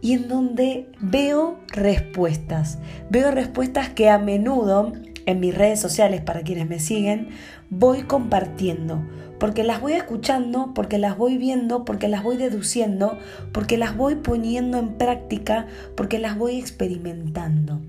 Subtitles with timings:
[0.00, 2.78] Y en donde veo respuestas.
[3.10, 4.92] Veo respuestas que a menudo
[5.26, 7.30] en mis redes sociales, para quienes me siguen,
[7.68, 9.04] voy compartiendo.
[9.40, 13.18] Porque las voy escuchando, porque las voy viendo, porque las voy deduciendo,
[13.52, 17.82] porque las voy poniendo en práctica, porque las voy experimentando.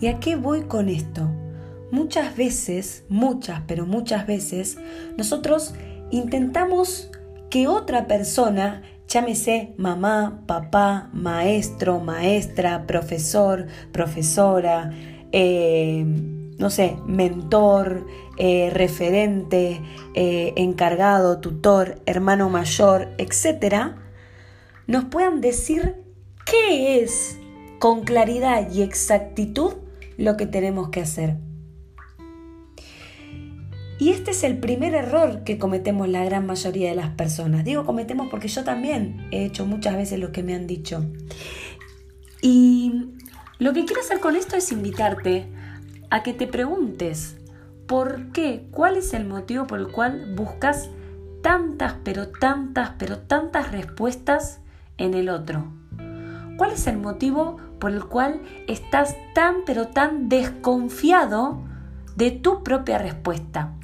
[0.00, 1.30] ¿Y a qué voy con esto?
[1.94, 4.78] Muchas veces, muchas, pero muchas veces,
[5.16, 5.74] nosotros
[6.10, 7.08] intentamos
[7.50, 14.90] que otra persona, llámese mamá, papá, maestro, maestra, profesor, profesora,
[15.30, 16.04] eh,
[16.58, 18.06] no sé, mentor,
[18.38, 19.80] eh, referente,
[20.14, 23.92] eh, encargado, tutor, hermano mayor, etc.,
[24.88, 25.94] nos puedan decir
[26.44, 27.38] qué es
[27.78, 29.74] con claridad y exactitud
[30.18, 31.36] lo que tenemos que hacer.
[33.98, 37.64] Y este es el primer error que cometemos la gran mayoría de las personas.
[37.64, 41.04] Digo cometemos porque yo también he hecho muchas veces lo que me han dicho.
[42.42, 43.06] Y
[43.58, 45.46] lo que quiero hacer con esto es invitarte
[46.10, 47.36] a que te preguntes
[47.86, 50.90] por qué, cuál es el motivo por el cual buscas
[51.42, 54.60] tantas, pero tantas, pero tantas respuestas
[54.98, 55.72] en el otro.
[56.56, 61.62] ¿Cuál es el motivo por el cual estás tan, pero tan desconfiado
[62.16, 63.74] de tu propia respuesta?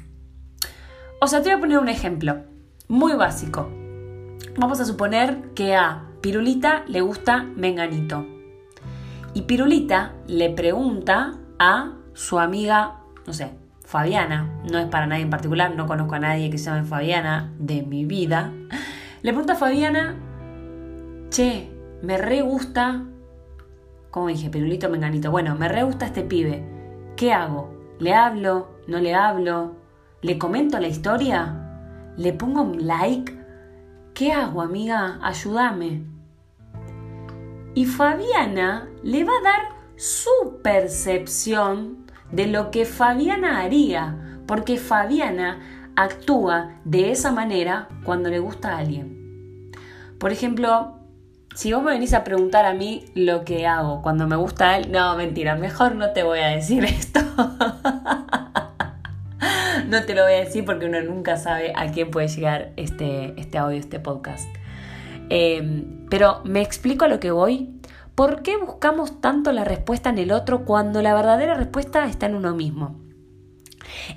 [1.23, 2.37] O sea, te voy a poner un ejemplo
[2.87, 3.69] muy básico.
[4.57, 8.25] Vamos a suponer que a Pirulita le gusta Menganito.
[9.35, 13.51] Y Pirulita le pregunta a su amiga, no sé,
[13.85, 17.53] Fabiana, no es para nadie en particular, no conozco a nadie que se llame Fabiana
[17.59, 18.51] de mi vida.
[19.21, 20.15] Le pregunta a Fabiana,
[21.29, 21.69] che,
[22.01, 23.03] me re gusta,
[24.09, 24.49] ¿cómo dije?
[24.49, 25.29] Pirulito Menganito.
[25.29, 26.65] Bueno, me re gusta este pibe.
[27.15, 27.95] ¿Qué hago?
[27.99, 28.79] ¿Le hablo?
[28.87, 29.80] ¿No le hablo?
[30.21, 32.13] ¿Le comento la historia?
[32.15, 33.35] ¿Le pongo un like?
[34.13, 35.17] ¿Qué hago, amiga?
[35.23, 36.03] Ayúdame.
[37.73, 39.61] Y Fabiana le va a dar
[39.95, 40.29] su
[40.61, 48.73] percepción de lo que Fabiana haría, porque Fabiana actúa de esa manera cuando le gusta
[48.73, 49.71] a alguien.
[50.19, 50.99] Por ejemplo,
[51.55, 54.77] si vos me venís a preguntar a mí lo que hago cuando me gusta a
[54.77, 57.21] él, no, mentira, mejor no te voy a decir esto.
[59.91, 63.33] No te lo voy a decir porque uno nunca sabe a quién puede llegar este,
[63.39, 64.47] este audio, este podcast.
[65.29, 67.69] Em, pero me explico a lo que voy.
[68.15, 72.35] ¿Por qué buscamos tanto la respuesta en el otro cuando la verdadera respuesta está en
[72.35, 72.99] uno mismo?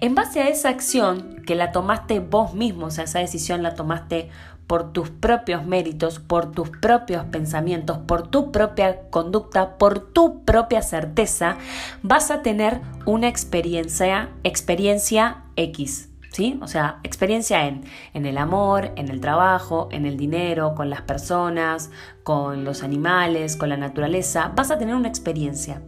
[0.00, 3.74] En base a esa acción que la tomaste vos mismo, o sea, esa decisión la
[3.74, 4.30] tomaste
[4.68, 10.82] por tus propios méritos, por tus propios pensamientos, por tu propia conducta, por tu propia
[10.82, 11.56] certeza,
[12.02, 16.10] vas a tener una experiencia, experiencia X.
[16.31, 16.59] ¿Sí?
[16.62, 21.03] O sea, experiencia en, en el amor, en el trabajo, en el dinero, con las
[21.03, 21.91] personas,
[22.25, 24.50] con los animales, con la naturaleza.
[24.56, 25.81] Vas a tener una experiencia.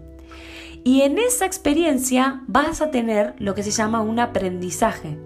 [0.84, 5.18] Y en esa experiencia vas a tener lo que se llama un aprendizaje.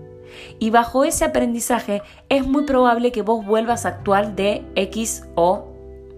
[0.58, 2.00] Y bajo ese aprendizaje
[2.30, 5.70] es muy probable que vos vuelvas a actuar de X o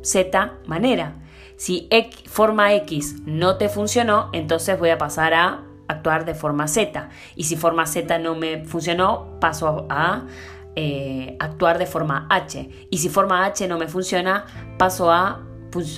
[0.03, 1.16] Z manera.
[1.56, 6.69] Si X, forma X no te funcionó, entonces voy a pasar a actuar de forma
[6.69, 7.08] Z.
[7.36, 10.26] Y si forma Z no me funcionó, paso a
[10.75, 12.88] eh, actuar de forma H.
[12.91, 14.46] Y si forma H no me funciona,
[14.78, 15.43] paso a,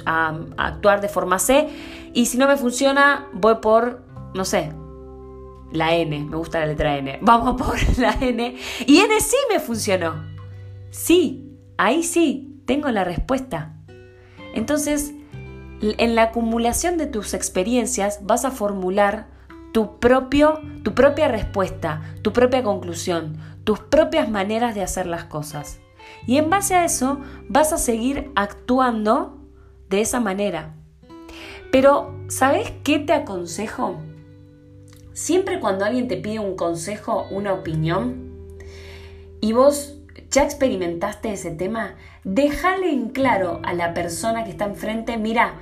[0.06, 1.68] a, actuar de forma C.
[2.12, 4.04] Y si no me funciona, voy por,
[4.34, 4.72] no sé,
[5.70, 6.24] la N.
[6.24, 7.18] Me gusta la letra N.
[7.22, 8.56] Vamos por la N.
[8.86, 10.24] Y N sí me funcionó.
[10.90, 13.76] Sí, ahí sí, tengo la respuesta.
[14.54, 15.12] Entonces,
[15.80, 19.28] en la acumulación de tus experiencias vas a formular
[19.74, 25.80] tu, propio, tu propia respuesta, tu propia conclusión, tus propias maneras de hacer las cosas.
[26.28, 27.18] Y en base a eso
[27.48, 29.40] vas a seguir actuando
[29.90, 30.76] de esa manera.
[31.72, 33.96] Pero, ¿sabes qué te aconsejo?
[35.12, 38.30] Siempre cuando alguien te pide un consejo, una opinión,
[39.40, 39.98] y vos
[40.30, 45.54] ya experimentaste ese tema, déjale en claro a la persona que está enfrente, mira,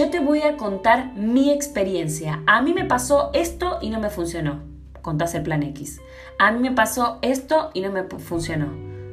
[0.00, 2.42] yo te voy a contar mi experiencia.
[2.46, 4.62] A mí me pasó esto y no me funcionó.
[5.02, 6.00] contás el plan X.
[6.38, 8.68] A mí me pasó esto y no me funcionó.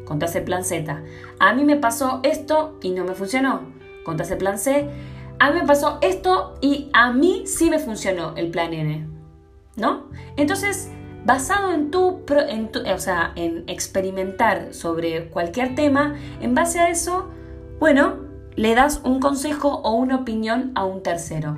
[0.06, 1.04] Contás el plan Z.
[1.40, 3.64] A mí me pasó esto y no me funcionó.
[4.06, 4.90] Contás el plan C.
[5.40, 9.10] A mí me pasó esto y a mí sí me funcionó el plan N.
[9.76, 10.08] ¿No?
[10.38, 10.90] Entonces,
[11.26, 17.28] basado en tu, en o sea, en experimentar sobre cualquier tema, en base a eso,
[17.78, 18.27] bueno,
[18.58, 21.56] le das un consejo o una opinión a un tercero.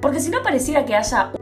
[0.00, 1.32] Porque si no pareciera que haya